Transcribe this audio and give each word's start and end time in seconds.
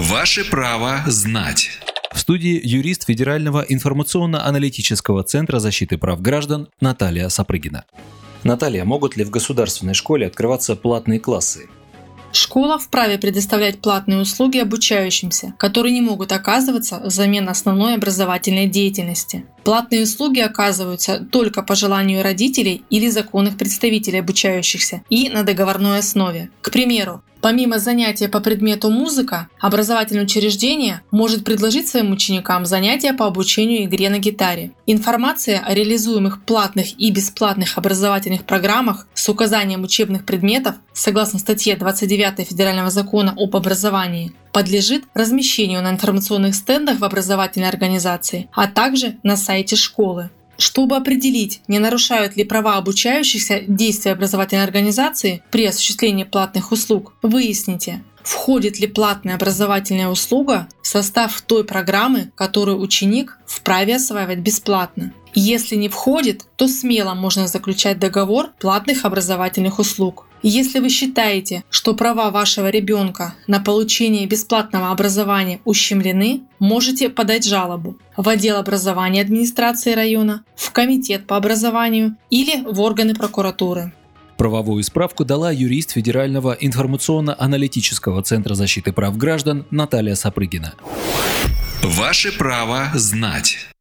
Ваше 0.00 0.48
право 0.48 1.02
знать. 1.08 1.68
В 2.10 2.18
студии 2.18 2.58
юрист 2.64 3.04
Федерального 3.04 3.60
информационно-аналитического 3.68 5.24
центра 5.24 5.58
защиты 5.58 5.98
прав 5.98 6.22
граждан 6.22 6.68
Наталья 6.80 7.28
Сапрыгина. 7.28 7.84
Наталья, 8.42 8.86
могут 8.86 9.18
ли 9.18 9.24
в 9.24 9.30
государственной 9.30 9.92
школе 9.92 10.28
открываться 10.28 10.74
платные 10.74 11.20
классы? 11.20 11.68
Школа 12.32 12.78
вправе 12.78 13.18
предоставлять 13.18 13.80
платные 13.82 14.20
услуги 14.20 14.56
обучающимся, 14.56 15.52
которые 15.58 15.92
не 15.92 16.00
могут 16.00 16.32
оказываться 16.32 16.98
взамен 17.04 17.46
основной 17.50 17.96
образовательной 17.96 18.68
деятельности. 18.68 19.44
Платные 19.64 20.04
услуги 20.04 20.40
оказываются 20.40 21.18
только 21.30 21.62
по 21.62 21.74
желанию 21.74 22.22
родителей 22.22 22.84
или 22.88 23.10
законных 23.10 23.58
представителей 23.58 24.20
обучающихся 24.20 25.02
и 25.10 25.28
на 25.28 25.42
договорной 25.42 25.98
основе. 25.98 26.48
К 26.62 26.70
примеру, 26.70 27.22
Помимо 27.40 27.78
занятия 27.78 28.28
по 28.28 28.40
предмету 28.40 28.90
музыка, 28.90 29.48
образовательное 29.58 30.24
учреждение 30.24 31.02
может 31.10 31.44
предложить 31.44 31.88
своим 31.88 32.12
ученикам 32.12 32.66
занятия 32.66 33.14
по 33.14 33.26
обучению 33.26 33.84
игре 33.84 34.10
на 34.10 34.18
гитаре. 34.18 34.72
Информация 34.86 35.60
о 35.60 35.72
реализуемых 35.72 36.44
платных 36.44 36.98
и 37.00 37.10
бесплатных 37.10 37.78
образовательных 37.78 38.44
программах 38.44 39.06
с 39.14 39.28
указанием 39.28 39.84
учебных 39.84 40.26
предметов, 40.26 40.74
согласно 40.92 41.38
статье 41.38 41.76
29 41.76 42.46
Федерального 42.46 42.90
закона 42.90 43.34
об 43.36 43.56
образовании, 43.56 44.32
подлежит 44.52 45.04
размещению 45.14 45.82
на 45.82 45.90
информационных 45.90 46.54
стендах 46.54 46.98
в 46.98 47.04
образовательной 47.04 47.68
организации, 47.68 48.50
а 48.52 48.66
также 48.66 49.16
на 49.22 49.36
сайте 49.36 49.76
школы. 49.76 50.30
Чтобы 50.60 50.96
определить, 50.96 51.62
не 51.68 51.78
нарушают 51.78 52.36
ли 52.36 52.44
права 52.44 52.76
обучающихся 52.76 53.62
действия 53.66 54.12
образовательной 54.12 54.64
организации 54.64 55.42
при 55.50 55.64
осуществлении 55.64 56.24
платных 56.24 56.70
услуг, 56.70 57.14
выясните, 57.22 58.04
входит 58.22 58.78
ли 58.78 58.86
платная 58.86 59.36
образовательная 59.36 60.08
услуга 60.08 60.68
в 60.82 60.86
состав 60.86 61.40
той 61.40 61.64
программы, 61.64 62.30
которую 62.34 62.78
ученик 62.78 63.38
вправе 63.46 63.96
осваивать 63.96 64.40
бесплатно. 64.40 65.14
Если 65.34 65.76
не 65.76 65.88
входит, 65.88 66.44
то 66.56 66.68
смело 66.68 67.14
можно 67.14 67.46
заключать 67.46 67.98
договор 67.98 68.50
платных 68.58 69.04
образовательных 69.04 69.78
услуг. 69.78 70.26
Если 70.42 70.78
вы 70.78 70.88
считаете, 70.88 71.64
что 71.70 71.94
права 71.94 72.30
вашего 72.30 72.70
ребенка 72.70 73.34
на 73.46 73.60
получение 73.60 74.26
бесплатного 74.26 74.90
образования 74.90 75.60
ущемлены, 75.64 76.42
можете 76.58 77.10
подать 77.10 77.44
жалобу 77.44 77.98
в 78.16 78.26
отдел 78.28 78.56
образования 78.56 79.20
администрации 79.20 79.92
района, 79.92 80.44
в 80.56 80.72
комитет 80.72 81.26
по 81.26 81.36
образованию 81.36 82.16
или 82.30 82.62
в 82.64 82.80
органы 82.80 83.14
прокуратуры. 83.14 83.92
Правовую 84.38 84.82
справку 84.82 85.26
дала 85.26 85.52
юрист 85.52 85.90
Федерального 85.90 86.56
информационно-аналитического 86.58 88.22
центра 88.22 88.54
защиты 88.54 88.92
прав 88.94 89.18
граждан 89.18 89.66
Наталья 89.70 90.14
Сапрыгина. 90.14 90.72
Ваше 91.82 92.32
право 92.32 92.88
знать. 92.94 93.68